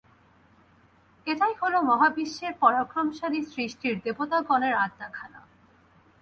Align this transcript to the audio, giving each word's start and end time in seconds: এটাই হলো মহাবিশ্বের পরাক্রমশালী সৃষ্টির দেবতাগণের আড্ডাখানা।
এটাই 1.27 1.53
হলো 1.61 1.77
মহাবিশ্বের 1.81 2.53
পরাক্রমশালী 2.59 3.39
সৃষ্টির 3.43 3.95
দেবতাগণের 4.05 4.73
আড্ডাখানা। 4.75 5.41